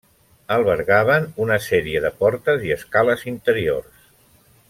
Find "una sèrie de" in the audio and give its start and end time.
1.45-2.11